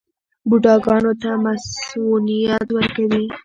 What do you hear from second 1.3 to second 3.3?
مصوونیت ورکوي.